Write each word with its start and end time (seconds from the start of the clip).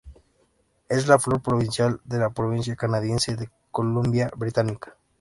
Es 0.89 1.05
la 1.07 1.19
flor 1.19 1.43
provincial 1.43 2.01
de 2.05 2.17
la 2.17 2.31
provincia 2.31 2.75
canadiense 2.75 3.35
de 3.35 3.51
Columbia 3.69 4.31
Británica. 4.35 4.95